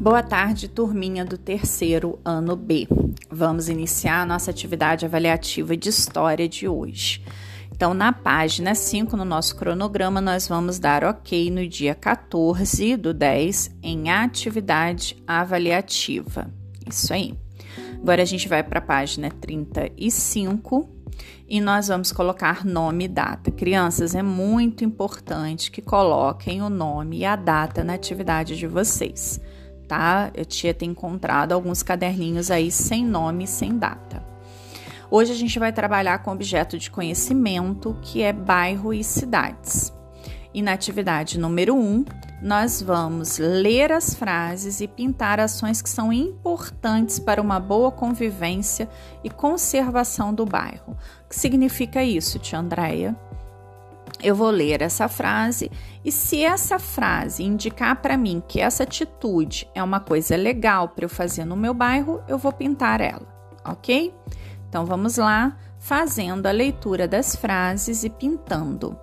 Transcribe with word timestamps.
Boa 0.00 0.22
tarde, 0.22 0.68
turminha 0.68 1.24
do 1.24 1.36
terceiro 1.36 2.20
ano 2.24 2.54
B. 2.54 2.86
Vamos 3.28 3.68
iniciar 3.68 4.22
a 4.22 4.24
nossa 4.24 4.48
atividade 4.48 5.04
avaliativa 5.04 5.76
de 5.76 5.88
história 5.88 6.48
de 6.48 6.68
hoje. 6.68 7.20
Então, 7.74 7.92
na 7.92 8.12
página 8.12 8.76
5, 8.76 9.16
no 9.16 9.24
nosso 9.24 9.56
cronograma, 9.56 10.20
nós 10.20 10.46
vamos 10.46 10.78
dar 10.78 11.02
ok 11.02 11.50
no 11.50 11.66
dia 11.66 11.96
14 11.96 12.96
do 12.96 13.12
10 13.12 13.74
em 13.82 14.08
atividade 14.08 15.20
avaliativa. 15.26 16.48
Isso 16.88 17.12
aí. 17.12 17.34
Agora 18.00 18.22
a 18.22 18.24
gente 18.24 18.48
vai 18.48 18.62
para 18.62 18.78
a 18.78 18.82
página 18.82 19.28
35 19.32 20.88
e 21.48 21.60
nós 21.60 21.88
vamos 21.88 22.12
colocar 22.12 22.64
nome 22.64 23.06
e 23.06 23.08
data. 23.08 23.50
Crianças, 23.50 24.14
é 24.14 24.22
muito 24.22 24.84
importante 24.84 25.72
que 25.72 25.82
coloquem 25.82 26.62
o 26.62 26.70
nome 26.70 27.18
e 27.18 27.24
a 27.24 27.34
data 27.34 27.82
na 27.82 27.94
atividade 27.94 28.56
de 28.56 28.68
vocês 28.68 29.40
tá? 29.88 30.30
Eu 30.34 30.44
tinha 30.44 30.74
ter 30.74 30.84
encontrado 30.84 31.52
alguns 31.52 31.82
caderninhos 31.82 32.50
aí 32.50 32.70
sem 32.70 33.04
nome 33.04 33.46
sem 33.46 33.76
data. 33.76 34.22
Hoje 35.10 35.32
a 35.32 35.34
gente 35.34 35.58
vai 35.58 35.72
trabalhar 35.72 36.18
com 36.18 36.30
objeto 36.30 36.78
de 36.78 36.90
conhecimento, 36.90 37.96
que 38.02 38.22
é 38.22 38.30
bairro 38.30 38.92
e 38.92 39.02
cidades. 39.02 39.90
E 40.52 40.60
na 40.60 40.74
atividade 40.74 41.38
número 41.38 41.74
1, 41.74 41.78
um, 41.78 42.04
nós 42.42 42.82
vamos 42.82 43.38
ler 43.38 43.90
as 43.90 44.14
frases 44.14 44.80
e 44.80 44.86
pintar 44.86 45.40
ações 45.40 45.80
que 45.80 45.88
são 45.88 46.12
importantes 46.12 47.18
para 47.18 47.40
uma 47.40 47.58
boa 47.58 47.90
convivência 47.90 48.88
e 49.24 49.30
conservação 49.30 50.32
do 50.32 50.44
bairro. 50.44 50.96
O 51.24 51.28
que 51.28 51.36
significa 51.36 52.04
isso, 52.04 52.38
tia 52.38 52.58
Andréia? 52.58 53.16
Eu 54.22 54.34
vou 54.34 54.50
ler 54.50 54.82
essa 54.82 55.08
frase 55.08 55.70
e 56.04 56.10
se 56.10 56.42
essa 56.42 56.78
frase 56.78 57.42
indicar 57.42 58.00
para 58.00 58.16
mim 58.16 58.42
que 58.46 58.60
essa 58.60 58.82
atitude 58.82 59.68
é 59.74 59.82
uma 59.82 60.00
coisa 60.00 60.36
legal 60.36 60.88
para 60.88 61.04
eu 61.04 61.08
fazer 61.08 61.44
no 61.44 61.56
meu 61.56 61.74
bairro, 61.74 62.22
eu 62.28 62.38
vou 62.38 62.52
pintar 62.52 63.00
ela, 63.00 63.26
ok? 63.64 64.14
Então 64.68 64.84
vamos 64.84 65.16
lá, 65.16 65.56
fazendo 65.78 66.46
a 66.46 66.50
leitura 66.50 67.08
das 67.08 67.34
frases 67.34 68.04
e 68.04 68.10
pintando. 68.10 68.98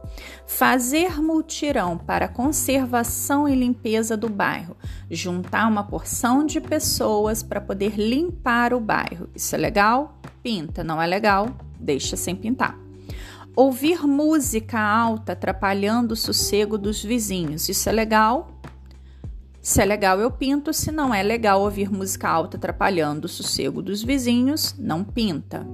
Fazer 0.45 1.19
multirão 1.21 1.97
para 1.97 2.27
conservação 2.27 3.49
e 3.49 3.55
limpeza 3.55 4.15
do 4.15 4.29
bairro. 4.29 4.77
Juntar 5.09 5.67
uma 5.67 5.83
porção 5.83 6.45
de 6.45 6.61
pessoas 6.61 7.41
para 7.41 7.59
poder 7.59 7.95
limpar 7.95 8.73
o 8.73 8.79
bairro. 8.79 9.29
Isso 9.33 9.55
é 9.55 9.57
legal? 9.57 10.19
Pinta. 10.43 10.83
Não 10.83 11.01
é 11.01 11.07
legal? 11.07 11.49
Deixa 11.79 12.15
sem 12.15 12.35
pintar. 12.35 12.84
Ouvir 13.55 14.05
música 14.05 14.77
alta 14.77 15.31
atrapalhando 15.31 16.13
o 16.13 16.17
sossego 16.17 16.77
dos 16.77 17.01
vizinhos. 17.01 17.69
Isso 17.69 17.87
é 17.87 17.91
legal? 17.93 18.59
Se 19.61 19.81
é 19.81 19.85
legal, 19.85 20.19
eu 20.19 20.29
pinto. 20.29 20.73
Se 20.73 20.91
não 20.91 21.13
é 21.13 21.23
legal 21.23 21.61
ouvir 21.61 21.89
música 21.89 22.27
alta 22.27 22.57
atrapalhando 22.57 23.25
o 23.25 23.29
sossego 23.29 23.81
dos 23.81 24.03
vizinhos, 24.03 24.75
não 24.77 25.05
pinta. 25.05 25.65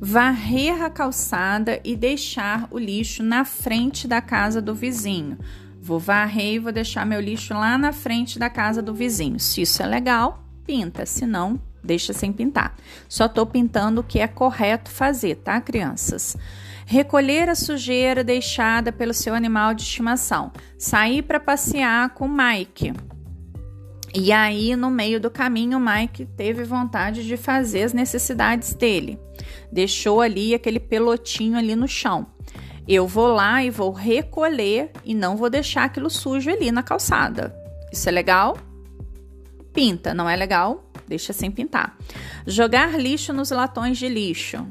Varrer 0.00 0.82
a 0.82 0.90
calçada 0.90 1.80
e 1.84 1.94
deixar 1.94 2.66
o 2.72 2.78
lixo 2.78 3.22
na 3.22 3.44
frente 3.44 4.08
da 4.08 4.20
casa 4.20 4.60
do 4.60 4.74
vizinho. 4.74 5.38
Vou 5.80 6.00
varrer 6.00 6.54
e 6.54 6.58
vou 6.58 6.72
deixar 6.72 7.06
meu 7.06 7.20
lixo 7.20 7.54
lá 7.54 7.78
na 7.78 7.92
frente 7.92 8.40
da 8.40 8.50
casa 8.50 8.82
do 8.82 8.92
vizinho. 8.92 9.38
Se 9.38 9.62
isso 9.62 9.82
é 9.84 9.86
legal, 9.86 10.42
pinta. 10.66 11.06
Se 11.06 11.24
não, 11.24 11.60
deixa 11.86 12.12
sem 12.12 12.32
pintar. 12.32 12.76
Só 13.08 13.24
estou 13.26 13.46
pintando 13.46 14.00
o 14.00 14.04
que 14.04 14.18
é 14.18 14.28
correto 14.28 14.90
fazer, 14.90 15.36
tá, 15.36 15.60
crianças? 15.60 16.36
Recolher 16.84 17.48
a 17.48 17.54
sujeira 17.54 18.22
deixada 18.22 18.92
pelo 18.92 19.14
seu 19.14 19.34
animal 19.34 19.74
de 19.74 19.82
estimação. 19.82 20.52
Sair 20.78 21.22
para 21.22 21.40
passear 21.40 22.10
com 22.10 22.28
Mike. 22.28 22.92
E 24.14 24.32
aí, 24.32 24.74
no 24.76 24.90
meio 24.90 25.20
do 25.20 25.30
caminho, 25.30 25.80
Mike 25.80 26.26
teve 26.36 26.64
vontade 26.64 27.26
de 27.26 27.36
fazer 27.36 27.82
as 27.82 27.92
necessidades 27.92 28.72
dele. 28.72 29.18
Deixou 29.70 30.20
ali 30.20 30.54
aquele 30.54 30.80
pelotinho 30.80 31.58
ali 31.58 31.74
no 31.74 31.88
chão. 31.88 32.26
Eu 32.88 33.06
vou 33.06 33.26
lá 33.26 33.64
e 33.64 33.68
vou 33.68 33.90
recolher 33.90 34.92
e 35.04 35.12
não 35.12 35.36
vou 35.36 35.50
deixar 35.50 35.84
aquilo 35.84 36.08
sujo 36.08 36.48
ali 36.48 36.70
na 36.70 36.84
calçada. 36.84 37.54
Isso 37.92 38.08
é 38.08 38.12
legal? 38.12 38.56
Pinta, 39.72 40.14
não 40.14 40.30
é 40.30 40.36
legal? 40.36 40.85
Deixa 41.08 41.32
sem 41.32 41.50
pintar. 41.50 41.96
Jogar 42.46 42.98
lixo 42.98 43.32
nos 43.32 43.50
latões 43.50 43.98
de 43.98 44.08
lixo. 44.08 44.66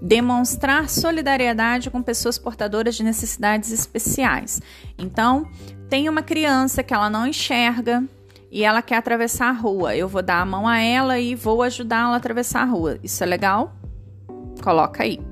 Demonstrar 0.00 0.88
solidariedade 0.88 1.90
com 1.90 2.02
pessoas 2.02 2.38
portadoras 2.38 2.94
de 2.94 3.02
necessidades 3.02 3.70
especiais. 3.70 4.60
Então, 4.96 5.46
tem 5.88 6.08
uma 6.08 6.22
criança 6.22 6.82
que 6.82 6.94
ela 6.94 7.10
não 7.10 7.26
enxerga 7.26 8.02
e 8.50 8.64
ela 8.64 8.82
quer 8.82 8.96
atravessar 8.96 9.48
a 9.48 9.52
rua. 9.52 9.94
Eu 9.94 10.08
vou 10.08 10.22
dar 10.22 10.40
a 10.40 10.46
mão 10.46 10.66
a 10.66 10.78
ela 10.78 11.18
e 11.18 11.34
vou 11.34 11.62
ajudá-la 11.62 12.14
a 12.14 12.16
atravessar 12.16 12.62
a 12.62 12.66
rua. 12.66 12.98
Isso 13.02 13.22
é 13.22 13.26
legal? 13.26 13.74
Coloca 14.62 15.02
aí 15.02 15.29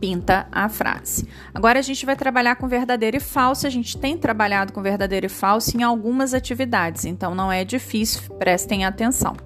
pinta 0.00 0.46
a 0.52 0.68
frase. 0.68 1.28
Agora 1.54 1.78
a 1.78 1.82
gente 1.82 2.04
vai 2.04 2.16
trabalhar 2.16 2.56
com 2.56 2.68
verdadeiro 2.68 3.16
e 3.16 3.20
falso. 3.20 3.66
A 3.66 3.70
gente 3.70 3.96
tem 3.96 4.16
trabalhado 4.16 4.72
com 4.72 4.82
verdadeiro 4.82 5.26
e 5.26 5.28
falso 5.28 5.76
em 5.76 5.82
algumas 5.82 6.34
atividades, 6.34 7.04
então 7.04 7.34
não 7.34 7.50
é 7.50 7.64
difícil, 7.64 8.34
prestem 8.34 8.84
atenção. 8.84 9.36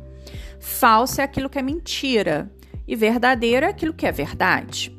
Falso 0.59 1.21
é 1.21 1.25
aquilo 1.25 1.49
que 1.49 1.59
é 1.59 1.63
mentira 1.63 2.51
e 2.87 2.95
verdadeiro 2.95 3.67
é 3.67 3.71
aquilo 3.71 3.95
que 3.95 4.07
é 4.07 4.13
verdade. 4.13 4.97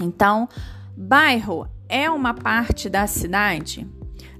Então, 0.00 0.48
bairro 0.96 1.68
é 1.88 2.10
uma 2.10 2.34
parte 2.34 2.88
da 2.88 3.06
cidade? 3.06 3.86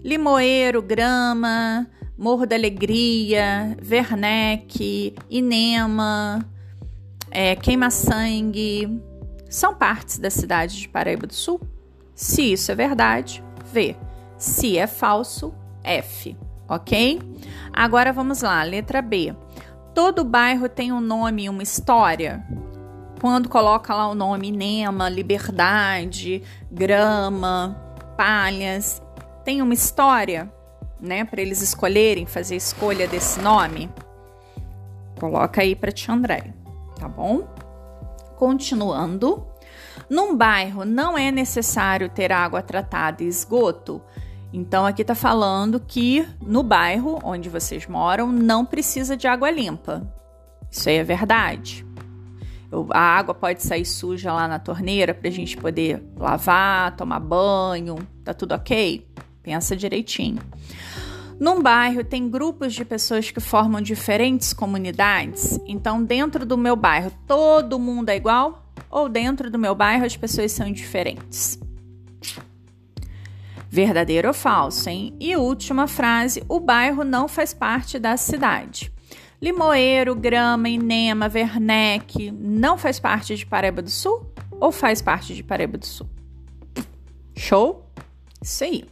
Limoeiro, 0.04 0.82
Grama, 0.82 1.88
Morro 2.16 2.46
da 2.46 2.56
Alegria, 2.56 3.76
Werneck, 3.88 5.14
Inema, 5.30 6.44
é, 7.30 7.54
Queima-Sangue, 7.56 9.00
são 9.48 9.74
partes 9.74 10.18
da 10.18 10.30
cidade 10.30 10.78
de 10.78 10.88
Paraíba 10.88 11.26
do 11.26 11.34
Sul? 11.34 11.60
Se 12.14 12.52
isso 12.52 12.70
é 12.70 12.74
verdade, 12.74 13.42
V. 13.72 13.96
Se 14.36 14.76
é 14.76 14.86
falso, 14.86 15.54
F. 15.82 16.36
Ok? 16.68 17.20
Agora 17.72 18.12
vamos 18.12 18.42
lá, 18.42 18.62
letra 18.62 19.00
B. 19.00 19.34
Todo 19.94 20.24
bairro 20.24 20.68
tem 20.68 20.92
um 20.92 21.00
nome 21.00 21.44
e 21.44 21.48
uma 21.48 21.62
história? 21.62 22.44
Quando 23.20 23.48
coloca 23.48 23.94
lá 23.94 24.08
o 24.08 24.14
nome 24.14 24.52
Nema, 24.52 25.08
Liberdade, 25.08 26.42
Grama, 26.70 27.76
Palhas, 28.16 29.02
tem 29.44 29.60
uma 29.62 29.74
história, 29.74 30.52
né, 31.00 31.24
para 31.24 31.40
eles 31.40 31.62
escolherem 31.62 32.26
fazer 32.26 32.54
escolha 32.56 33.08
desse 33.08 33.40
nome? 33.40 33.90
Coloca 35.18 35.62
aí 35.62 35.74
para 35.74 35.90
Tia 35.90 36.14
André, 36.14 36.54
tá 36.98 37.08
bom? 37.08 37.48
Continuando, 38.38 39.44
num 40.08 40.36
bairro 40.36 40.84
não 40.84 41.18
é 41.18 41.28
necessário 41.28 42.08
ter 42.08 42.30
água 42.30 42.62
tratada 42.62 43.24
e 43.24 43.26
esgoto. 43.26 44.00
Então 44.52 44.86
aqui 44.86 45.02
está 45.02 45.16
falando 45.16 45.80
que 45.80 46.24
no 46.40 46.62
bairro 46.62 47.18
onde 47.24 47.48
vocês 47.48 47.88
moram 47.88 48.30
não 48.30 48.64
precisa 48.64 49.16
de 49.16 49.26
água 49.26 49.50
limpa. 49.50 50.06
Isso 50.70 50.88
aí 50.88 50.98
é 50.98 51.02
verdade. 51.02 51.84
A 52.92 53.00
água 53.00 53.34
pode 53.34 53.60
sair 53.60 53.84
suja 53.84 54.32
lá 54.32 54.46
na 54.46 54.60
torneira 54.60 55.12
para 55.12 55.26
a 55.26 55.32
gente 55.32 55.56
poder 55.56 56.00
lavar, 56.16 56.94
tomar 56.94 57.18
banho, 57.18 57.96
tá 58.22 58.32
tudo 58.32 58.54
ok? 58.54 59.04
Pensa 59.42 59.74
direitinho. 59.74 60.40
Num 61.38 61.62
bairro 61.62 62.02
tem 62.02 62.28
grupos 62.28 62.74
de 62.74 62.84
pessoas 62.84 63.30
que 63.30 63.38
formam 63.38 63.80
diferentes 63.80 64.52
comunidades, 64.52 65.58
então 65.66 66.02
dentro 66.02 66.44
do 66.44 66.58
meu 66.58 66.74
bairro 66.74 67.12
todo 67.26 67.78
mundo 67.78 68.08
é 68.08 68.16
igual 68.16 68.64
ou 68.90 69.08
dentro 69.08 69.48
do 69.48 69.58
meu 69.58 69.74
bairro 69.74 70.04
as 70.04 70.16
pessoas 70.16 70.50
são 70.50 70.72
diferentes? 70.72 71.58
Verdadeiro 73.70 74.28
ou 74.28 74.34
falso, 74.34 74.88
hein? 74.88 75.14
E 75.20 75.36
última 75.36 75.86
frase: 75.86 76.42
o 76.48 76.58
bairro 76.58 77.04
não 77.04 77.28
faz 77.28 77.54
parte 77.54 77.98
da 77.98 78.16
cidade. 78.16 78.90
Limoeiro, 79.40 80.16
Grama, 80.16 80.68
Inema, 80.68 81.30
Werneck 81.32 82.32
não 82.32 82.76
faz 82.76 82.98
parte 82.98 83.36
de 83.36 83.46
Paraíba 83.46 83.80
do 83.80 83.90
Sul 83.90 84.26
ou 84.58 84.72
faz 84.72 85.00
parte 85.00 85.34
de 85.34 85.44
Paraíba 85.44 85.78
do 85.78 85.86
Sul? 85.86 86.08
Show? 87.36 87.88
Isso 88.42 88.64
aí. 88.64 88.84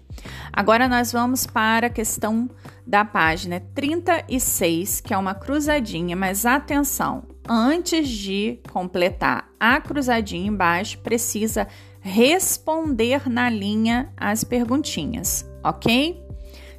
Agora 0.52 0.88
nós 0.88 1.12
vamos 1.12 1.46
para 1.46 1.88
a 1.88 1.90
questão 1.90 2.48
da 2.86 3.04
página 3.04 3.60
36, 3.74 5.00
que 5.00 5.12
é 5.12 5.18
uma 5.18 5.34
cruzadinha, 5.34 6.16
mas 6.16 6.46
atenção, 6.46 7.24
antes 7.48 8.08
de 8.08 8.60
completar 8.72 9.48
a 9.58 9.80
cruzadinha 9.80 10.48
embaixo, 10.48 10.98
precisa 10.98 11.66
responder 12.00 13.28
na 13.28 13.50
linha 13.50 14.12
as 14.16 14.44
perguntinhas, 14.44 15.44
ok? 15.62 16.24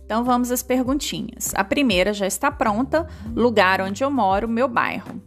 Então 0.05 0.23
vamos 0.23 0.51
às 0.51 0.63
perguntinhas. 0.63 1.53
A 1.53 1.65
primeira 1.65 2.13
já 2.13 2.25
está 2.25 2.49
pronta: 2.49 3.05
lugar 3.35 3.81
onde 3.81 4.03
eu 4.03 4.09
moro, 4.09 4.47
meu 4.47 4.69
bairro. 4.69 5.21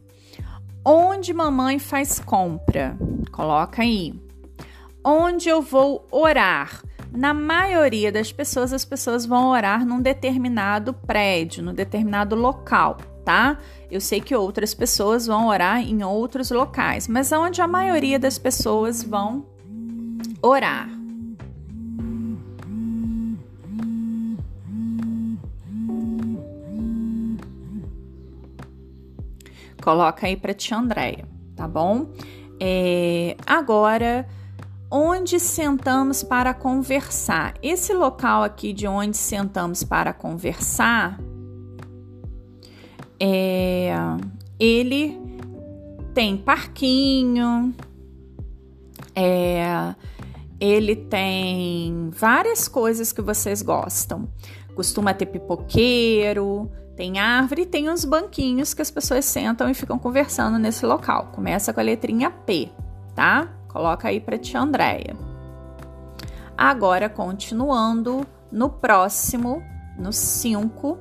Onde 0.82 1.34
mamãe 1.34 1.78
faz 1.78 2.18
compra? 2.18 2.96
Coloca 3.30 3.82
aí. 3.82 4.14
Onde 5.04 5.50
eu 5.50 5.60
vou 5.60 6.08
orar? 6.10 6.82
Na 7.12 7.34
maioria 7.34 8.12
das 8.12 8.30
pessoas, 8.30 8.72
as 8.72 8.84
pessoas 8.84 9.26
vão 9.26 9.48
orar 9.48 9.84
num 9.84 10.00
determinado 10.00 10.94
prédio, 10.94 11.62
num 11.62 11.74
determinado 11.74 12.36
local, 12.36 12.98
tá? 13.24 13.58
Eu 13.90 14.00
sei 14.00 14.20
que 14.20 14.34
outras 14.34 14.74
pessoas 14.74 15.26
vão 15.26 15.48
orar 15.48 15.80
em 15.80 16.04
outros 16.04 16.50
locais, 16.50 17.08
mas 17.08 17.32
onde 17.32 17.60
a 17.60 17.66
maioria 17.66 18.18
das 18.18 18.38
pessoas 18.38 19.02
vão 19.02 19.44
orar. 20.40 20.88
Coloca 29.82 30.26
aí 30.26 30.36
para 30.36 30.54
tia 30.54 30.76
Andréia, 30.76 31.26
tá 31.56 31.66
bom? 31.66 32.06
É, 32.60 33.36
agora, 33.46 34.28
onde 34.90 35.38
sentamos 35.38 36.22
para 36.22 36.52
conversar? 36.52 37.54
Esse 37.62 37.92
local 37.92 38.42
aqui 38.42 38.72
de 38.72 38.86
onde 38.86 39.16
sentamos 39.16 39.84
para 39.84 40.12
conversar, 40.12 41.20
é, 43.20 43.94
ele 44.58 45.16
tem 46.12 46.36
parquinho, 46.36 47.72
é, 49.14 49.94
ele 50.58 50.96
tem 50.96 52.10
várias 52.10 52.66
coisas 52.66 53.12
que 53.12 53.22
vocês 53.22 53.62
gostam. 53.62 54.28
Costuma 54.74 55.14
ter 55.14 55.26
pipoqueiro, 55.26 56.70
tem 56.96 57.18
árvore 57.18 57.62
e 57.62 57.66
tem 57.66 57.88
uns 57.88 58.04
banquinhos 58.04 58.74
que 58.74 58.82
as 58.82 58.90
pessoas 58.90 59.24
sentam 59.24 59.68
e 59.70 59.74
ficam 59.74 59.98
conversando 59.98 60.58
nesse 60.58 60.84
local. 60.84 61.30
Começa 61.32 61.72
com 61.72 61.80
a 61.80 61.82
letrinha 61.82 62.30
P, 62.30 62.70
tá? 63.14 63.59
Coloca 63.72 64.08
aí 64.08 64.20
para 64.20 64.38
tia 64.38 64.60
Andréia. 64.60 65.16
Agora, 66.56 67.08
continuando, 67.08 68.26
no 68.50 68.68
próximo, 68.68 69.62
no 69.96 70.12
5, 70.12 70.98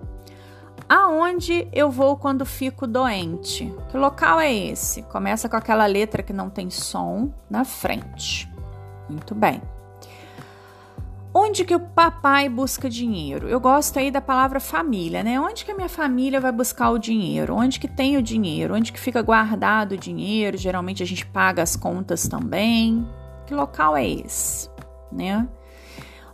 aonde 0.87 1.67
eu 1.73 1.89
vou 1.89 2.15
quando 2.15 2.45
fico 2.45 2.87
doente? 2.87 3.73
Que 3.89 3.97
local 3.97 4.39
é 4.39 4.53
esse? 4.53 5.01
Começa 5.03 5.49
com 5.49 5.57
aquela 5.57 5.85
letra 5.85 6.23
que 6.23 6.31
não 6.31 6.49
tem 6.49 6.69
som 6.69 7.33
na 7.49 7.65
frente. 7.65 8.49
Muito 9.09 9.33
bem. 9.33 9.61
Onde 11.41 11.63
que 11.63 11.73
o 11.73 11.79
papai 11.79 12.49
busca 12.49 12.89
dinheiro? 12.89 13.47
Eu 13.47 13.61
gosto 13.61 13.97
aí 13.97 14.11
da 14.11 14.19
palavra 14.19 14.59
família, 14.59 15.23
né? 15.23 15.39
Onde 15.39 15.63
que 15.63 15.71
a 15.71 15.73
minha 15.73 15.87
família 15.87 16.37
vai 16.37 16.51
buscar 16.51 16.89
o 16.89 16.99
dinheiro? 16.99 17.55
Onde 17.55 17.79
que 17.79 17.87
tem 17.87 18.17
o 18.17 18.21
dinheiro? 18.21 18.75
Onde 18.75 18.91
que 18.91 18.99
fica 18.99 19.21
guardado 19.21 19.93
o 19.93 19.97
dinheiro? 19.97 20.57
Geralmente 20.57 21.01
a 21.01 21.05
gente 21.05 21.25
paga 21.25 21.63
as 21.63 21.77
contas 21.77 22.27
também. 22.27 23.07
Que 23.47 23.55
local 23.55 23.95
é 23.95 24.05
esse, 24.05 24.69
né? 25.09 25.47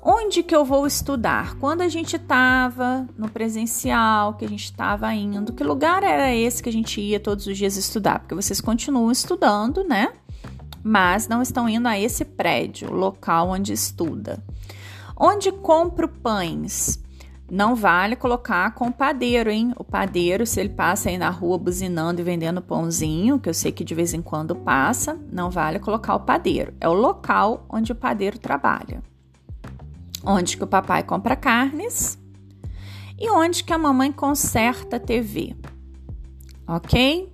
Onde 0.01 0.41
que 0.41 0.55
eu 0.55 0.65
vou 0.65 0.87
estudar? 0.87 1.55
Quando 1.59 1.81
a 1.81 1.87
gente 1.87 2.15
estava 2.15 3.07
no 3.15 3.29
presencial, 3.29 4.33
que 4.33 4.43
a 4.43 4.49
gente 4.49 4.65
estava 4.65 5.13
indo, 5.13 5.53
que 5.53 5.63
lugar 5.63 6.01
era 6.01 6.33
esse 6.33 6.63
que 6.63 6.69
a 6.69 6.73
gente 6.73 6.99
ia 6.99 7.19
todos 7.19 7.45
os 7.45 7.55
dias 7.55 7.77
estudar? 7.77 8.21
Porque 8.21 8.33
vocês 8.33 8.59
continuam 8.59 9.11
estudando, 9.11 9.83
né? 9.83 10.13
Mas 10.83 11.27
não 11.27 11.43
estão 11.43 11.69
indo 11.69 11.87
a 11.87 11.97
esse 11.97 12.25
prédio, 12.25 12.91
local 12.91 13.49
onde 13.49 13.71
estuda. 13.71 14.43
Onde 15.17 15.51
compro 15.51 16.07
pães? 16.07 16.99
Não 17.49 17.75
vale 17.75 18.15
colocar 18.15 18.73
com 18.73 18.87
o 18.87 18.91
padeiro, 18.91 19.51
hein? 19.51 19.71
O 19.77 19.83
padeiro, 19.83 20.45
se 20.45 20.59
ele 20.59 20.69
passa 20.69 21.09
aí 21.09 21.17
na 21.17 21.29
rua 21.29 21.57
buzinando 21.57 22.19
e 22.19 22.23
vendendo 22.23 22.61
pãozinho, 22.61 23.39
que 23.39 23.47
eu 23.47 23.53
sei 23.53 23.71
que 23.71 23.83
de 23.83 23.93
vez 23.93 24.13
em 24.13 24.21
quando 24.21 24.55
passa, 24.55 25.17
não 25.31 25.51
vale 25.51 25.79
colocar 25.79 26.15
o 26.15 26.21
padeiro. 26.21 26.73
É 26.81 26.89
o 26.89 26.93
local 26.93 27.65
onde 27.69 27.91
o 27.91 27.95
padeiro 27.95 28.39
trabalha. 28.39 29.03
Onde 30.25 30.57
que 30.57 30.63
o 30.63 30.67
papai 30.67 31.03
compra 31.03 31.35
carnes 31.35 32.17
e 33.17 33.29
onde 33.29 33.63
que 33.63 33.71
a 33.71 33.77
mamãe 33.77 34.11
conserta 34.11 34.97
a 34.97 34.99
TV. 34.99 35.55
Ok? 36.67 37.31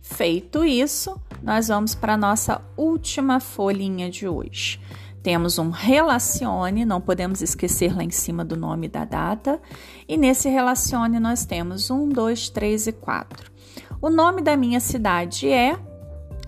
Feito 0.00 0.64
isso, 0.64 1.20
nós 1.42 1.68
vamos 1.68 1.94
para 1.94 2.14
a 2.14 2.16
nossa 2.16 2.60
última 2.76 3.38
folhinha 3.38 4.10
de 4.10 4.26
hoje. 4.26 4.80
Temos 5.22 5.56
um 5.58 5.70
relacione, 5.70 6.84
não 6.84 7.00
podemos 7.00 7.42
esquecer 7.42 7.94
lá 7.94 8.02
em 8.02 8.10
cima 8.10 8.44
do 8.44 8.56
nome 8.56 8.88
da 8.88 9.04
data. 9.04 9.60
E 10.08 10.16
nesse 10.16 10.48
relacione 10.48 11.20
nós 11.20 11.44
temos 11.44 11.90
um, 11.90 12.08
dois, 12.08 12.48
três 12.48 12.88
e 12.88 12.92
quatro. 12.92 13.52
O 14.00 14.10
nome 14.10 14.42
da 14.42 14.56
minha 14.56 14.80
cidade 14.80 15.48
é. 15.48 15.78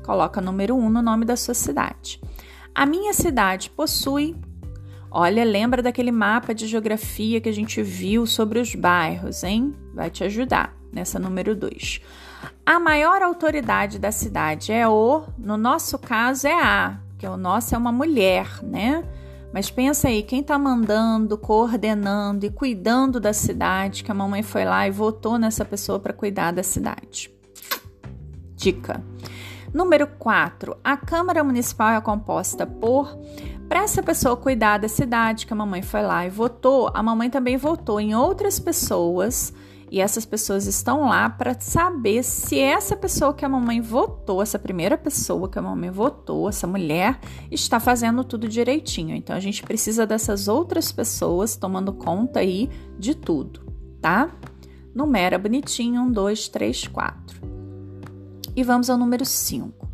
Coloca 0.04 0.40
número 0.40 0.74
um 0.74 0.90
no 0.90 1.00
nome 1.00 1.24
da 1.24 1.36
sua 1.36 1.54
cidade. 1.54 2.20
A 2.74 2.84
minha 2.84 3.12
cidade 3.12 3.70
possui. 3.70 4.36
Olha, 5.08 5.44
lembra 5.44 5.80
daquele 5.80 6.10
mapa 6.10 6.52
de 6.52 6.66
geografia 6.66 7.40
que 7.40 7.48
a 7.48 7.52
gente 7.52 7.80
viu 7.80 8.26
sobre 8.26 8.58
os 8.58 8.74
bairros, 8.74 9.44
hein? 9.44 9.72
Vai 9.94 10.10
te 10.10 10.24
ajudar 10.24 10.74
nessa 10.92 11.20
número 11.20 11.54
2. 11.54 12.00
A 12.66 12.80
maior 12.80 13.22
autoridade 13.22 14.00
da 14.00 14.10
cidade 14.10 14.72
é 14.72 14.88
o, 14.88 15.22
no 15.38 15.56
nosso 15.56 15.96
caso, 15.96 16.48
é 16.48 16.60
a, 16.60 16.98
porque 17.14 17.26
o 17.26 17.36
nosso 17.36 17.74
é 17.74 17.78
uma 17.78 17.92
mulher, 17.92 18.48
né? 18.62 19.04
Mas 19.52 19.70
pensa 19.70 20.08
aí, 20.08 20.22
quem 20.22 20.40
está 20.40 20.58
mandando, 20.58 21.38
coordenando 21.38 22.44
e 22.44 22.50
cuidando 22.50 23.20
da 23.20 23.32
cidade, 23.32 24.02
que 24.02 24.10
a 24.10 24.14
mamãe 24.14 24.42
foi 24.42 24.64
lá 24.64 24.86
e 24.88 24.90
votou 24.90 25.38
nessa 25.38 25.64
pessoa 25.64 26.00
para 26.00 26.12
cuidar 26.12 26.50
da 26.50 26.62
cidade. 26.64 27.32
Dica. 28.56 29.00
Número 29.72 30.08
4. 30.08 30.76
A 30.82 30.96
Câmara 30.96 31.44
Municipal 31.44 31.90
é 31.90 32.00
composta 32.00 32.66
por. 32.66 33.16
Para 33.68 33.84
essa 33.84 34.02
pessoa 34.02 34.36
cuidar 34.36 34.78
da 34.78 34.88
cidade, 34.88 35.46
que 35.46 35.52
a 35.52 35.56
mamãe 35.56 35.82
foi 35.82 36.02
lá 36.02 36.26
e 36.26 36.30
votou, 36.30 36.90
a 36.92 37.02
mamãe 37.02 37.30
também 37.30 37.56
votou 37.56 38.00
em 38.00 38.14
outras 38.14 38.58
pessoas 38.58 39.54
e 39.90 40.00
essas 40.00 40.24
pessoas 40.24 40.66
estão 40.66 41.08
lá 41.08 41.28
para 41.28 41.58
saber 41.60 42.22
se 42.22 42.58
essa 42.58 42.96
pessoa 42.96 43.34
que 43.34 43.44
a 43.44 43.48
mamãe 43.48 43.80
votou, 43.80 44.42
essa 44.42 44.58
primeira 44.58 44.96
pessoa 44.96 45.48
que 45.48 45.58
a 45.58 45.62
mamãe 45.62 45.90
votou, 45.90 46.48
essa 46.48 46.66
mulher, 46.66 47.18
está 47.50 47.78
fazendo 47.78 48.24
tudo 48.24 48.48
direitinho. 48.48 49.14
Então 49.14 49.36
a 49.36 49.40
gente 49.40 49.62
precisa 49.62 50.06
dessas 50.06 50.48
outras 50.48 50.90
pessoas 50.90 51.56
tomando 51.56 51.92
conta 51.92 52.40
aí 52.40 52.70
de 52.98 53.14
tudo, 53.14 53.60
tá? 54.00 54.30
Numera 54.94 55.38
bonitinho: 55.38 56.02
1, 56.02 56.12
2, 56.12 56.48
3, 56.48 56.88
4. 56.88 57.40
E 58.56 58.62
vamos 58.62 58.88
ao 58.88 58.96
número 58.96 59.24
5. 59.24 59.88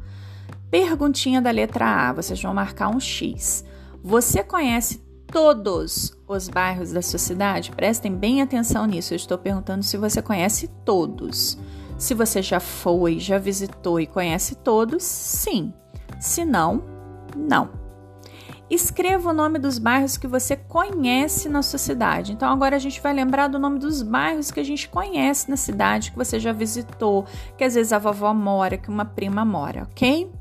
Perguntinha 0.70 1.40
da 1.42 1.50
letra 1.50 2.08
A, 2.08 2.12
vocês 2.12 2.40
vão 2.40 2.54
marcar 2.54 2.88
um 2.88 3.00
X. 3.00 3.64
Você 4.02 4.44
conhece 4.44 5.02
todos 5.30 6.12
os 6.26 6.48
bairros 6.48 6.92
da 6.92 7.00
sua 7.00 7.18
cidade? 7.18 7.70
Prestem 7.70 8.14
bem 8.14 8.42
atenção 8.42 8.84
nisso. 8.86 9.14
Eu 9.14 9.16
estou 9.16 9.38
perguntando 9.38 9.82
se 9.82 9.96
você 9.96 10.20
conhece 10.20 10.68
todos. 10.84 11.56
Se 11.96 12.14
você 12.14 12.42
já 12.42 12.60
foi, 12.60 13.18
já 13.18 13.38
visitou 13.38 14.00
e 14.00 14.06
conhece 14.06 14.54
todos, 14.56 15.02
sim. 15.02 15.72
Se 16.18 16.44
não, 16.44 16.82
não. 17.36 17.70
Escreva 18.68 19.30
o 19.30 19.32
nome 19.32 19.58
dos 19.58 19.78
bairros 19.78 20.16
que 20.16 20.26
você 20.26 20.56
conhece 20.56 21.48
na 21.48 21.60
sua 21.60 21.78
cidade. 21.78 22.32
Então, 22.32 22.50
agora 22.50 22.76
a 22.76 22.78
gente 22.78 23.00
vai 23.00 23.12
lembrar 23.12 23.48
do 23.48 23.58
nome 23.58 23.78
dos 23.78 24.00
bairros 24.02 24.50
que 24.50 24.60
a 24.60 24.64
gente 24.64 24.88
conhece 24.88 25.50
na 25.50 25.56
cidade, 25.56 26.12
que 26.12 26.16
você 26.16 26.38
já 26.38 26.52
visitou, 26.52 27.26
que 27.58 27.64
às 27.64 27.74
vezes 27.74 27.92
a 27.92 27.98
vovó 27.98 28.32
mora, 28.32 28.78
que 28.78 28.88
uma 28.88 29.04
prima 29.04 29.44
mora, 29.44 29.88
ok? 29.90 30.32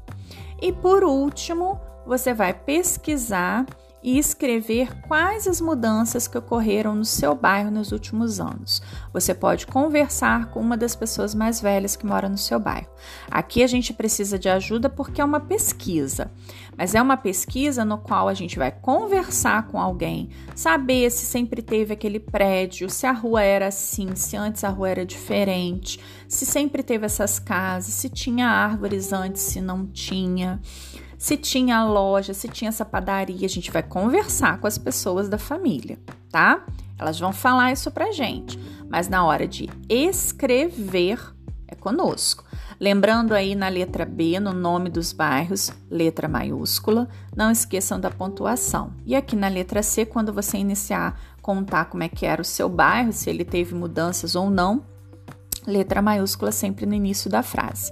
E 0.61 0.71
por 0.71 1.03
último, 1.03 1.79
você 2.05 2.33
vai 2.33 2.53
pesquisar 2.53 3.65
e 4.01 4.17
escrever 4.17 5.01
quais 5.01 5.47
as 5.47 5.59
mudanças 5.59 6.27
que 6.27 6.37
ocorreram 6.37 6.95
no 6.95 7.05
seu 7.05 7.35
bairro 7.35 7.69
nos 7.69 7.91
últimos 7.91 8.39
anos. 8.39 8.81
Você 9.13 9.33
pode 9.33 9.67
conversar 9.67 10.49
com 10.51 10.59
uma 10.59 10.77
das 10.77 10.95
pessoas 10.95 11.35
mais 11.35 11.59
velhas 11.59 11.95
que 11.95 12.05
mora 12.05 12.29
no 12.29 12.37
seu 12.37 12.59
bairro. 12.59 12.87
Aqui 13.29 13.61
a 13.63 13.67
gente 13.67 13.93
precisa 13.93 14.39
de 14.39 14.47
ajuda 14.47 14.89
porque 14.89 15.21
é 15.21 15.25
uma 15.25 15.39
pesquisa, 15.39 16.31
mas 16.77 16.95
é 16.95 17.01
uma 17.01 17.17
pesquisa 17.17 17.83
no 17.83 17.97
qual 17.97 18.27
a 18.27 18.33
gente 18.33 18.57
vai 18.57 18.71
conversar 18.71 19.67
com 19.67 19.79
alguém, 19.79 20.29
saber 20.55 21.09
se 21.11 21.25
sempre 21.25 21.61
teve 21.61 21.93
aquele 21.93 22.19
prédio, 22.19 22.89
se 22.89 23.05
a 23.05 23.11
rua 23.11 23.41
era 23.41 23.67
assim, 23.67 24.15
se 24.15 24.37
antes 24.37 24.63
a 24.63 24.69
rua 24.69 24.89
era 24.89 25.05
diferente, 25.05 25.99
se 26.27 26.45
sempre 26.45 26.83
teve 26.83 27.05
essas 27.05 27.39
casas, 27.39 27.93
se 27.93 28.09
tinha 28.09 28.47
árvores 28.47 29.11
antes, 29.11 29.41
se 29.41 29.59
não 29.59 29.85
tinha 29.85 30.61
se 31.19 31.35
tinha 31.35 31.83
loja, 31.83 32.33
se 32.33 32.47
tinha 32.47 32.69
essa 32.69 32.85
padaria, 32.85 33.45
a 33.45 33.49
gente 33.49 33.69
vai 33.69 33.83
conversar 33.83 34.57
com 34.57 34.65
as 34.65 34.77
pessoas 34.77 35.27
da 35.27 35.37
família, 35.37 35.99
tá? 36.31 36.65
Elas 36.97 37.19
vão 37.19 37.33
falar 37.33 37.73
isso 37.73 37.91
pra 37.91 38.13
gente, 38.13 38.57
mas 38.89 39.09
na 39.09 39.25
hora 39.25 39.45
de 39.45 39.69
escrever 39.89 41.19
é 41.67 41.75
conosco. 41.75 42.45
Lembrando 42.79 43.33
aí 43.33 43.53
na 43.53 43.67
letra 43.67 44.05
B, 44.05 44.39
no 44.39 44.53
nome 44.53 44.89
dos 44.89 45.11
bairros, 45.11 45.73
letra 45.91 46.29
maiúscula, 46.29 47.09
não 47.35 47.51
esqueçam 47.51 47.99
da 47.99 48.09
pontuação. 48.09 48.93
E 49.05 49.13
aqui 49.13 49.35
na 49.35 49.49
letra 49.49 49.83
C, 49.83 50.05
quando 50.05 50.31
você 50.31 50.57
iniciar 50.57 51.19
contar 51.41 51.85
como 51.85 52.03
é 52.03 52.07
que 52.07 52.25
era 52.25 52.41
o 52.41 52.45
seu 52.45 52.69
bairro, 52.69 53.11
se 53.11 53.29
ele 53.29 53.43
teve 53.43 53.75
mudanças 53.75 54.35
ou 54.35 54.49
não, 54.49 54.85
letra 55.67 56.01
maiúscula 56.01 56.53
sempre 56.53 56.85
no 56.85 56.93
início 56.93 57.29
da 57.29 57.43
frase. 57.43 57.91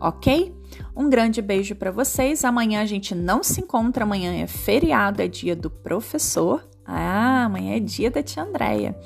OK? 0.00 0.52
Um 0.94 1.08
grande 1.10 1.42
beijo 1.42 1.74
para 1.74 1.90
vocês. 1.90 2.44
Amanhã 2.44 2.82
a 2.82 2.86
gente 2.86 3.14
não 3.14 3.42
se 3.42 3.60
encontra, 3.60 4.04
amanhã 4.04 4.34
é 4.34 4.46
feriado, 4.46 5.22
é 5.22 5.28
dia 5.28 5.54
do 5.54 5.70
professor. 5.70 6.66
Ah, 6.84 7.44
amanhã 7.44 7.76
é 7.76 7.80
dia 7.80 8.10
da 8.10 8.22
tia 8.22 8.42
Andréia. 8.42 8.96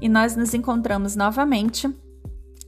E 0.00 0.08
nós 0.08 0.36
nos 0.36 0.54
encontramos 0.54 1.14
novamente 1.14 1.88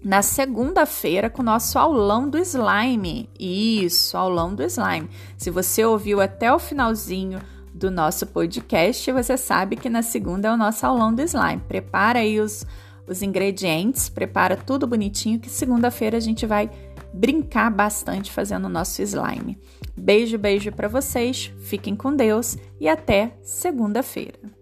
na 0.04 0.22
segunda-feira 0.22 1.28
com 1.28 1.42
o 1.42 1.44
nosso 1.44 1.78
aulão 1.78 2.28
do 2.28 2.38
slime. 2.38 3.28
Isso, 3.38 4.16
aulão 4.16 4.54
do 4.54 4.62
slime. 4.64 5.08
Se 5.36 5.50
você 5.50 5.84
ouviu 5.84 6.20
até 6.20 6.52
o 6.52 6.58
finalzinho 6.58 7.40
do 7.74 7.90
nosso 7.90 8.26
podcast, 8.26 9.10
você 9.10 9.36
sabe 9.36 9.76
que 9.76 9.88
na 9.88 10.02
segunda 10.02 10.48
é 10.48 10.52
o 10.52 10.56
nosso 10.56 10.84
aulão 10.86 11.14
do 11.14 11.22
slime. 11.22 11.62
Prepara 11.66 12.20
aí 12.20 12.40
os, 12.40 12.66
os 13.06 13.22
ingredientes, 13.22 14.08
prepara 14.08 14.56
tudo 14.56 14.86
bonitinho 14.86 15.40
que 15.40 15.48
segunda-feira 15.48 16.16
a 16.16 16.20
gente 16.20 16.44
vai 16.46 16.70
brincar 17.12 17.70
bastante 17.70 18.30
fazendo 18.30 18.66
o 18.66 18.70
nosso 18.70 19.02
slime. 19.02 19.58
Beijo, 19.96 20.38
beijo 20.38 20.72
para 20.72 20.88
vocês, 20.88 21.52
fiquem 21.60 21.96
com 21.96 22.14
Deus 22.14 22.56
e 22.80 22.88
até 22.88 23.36
segunda-feira. 23.42 24.57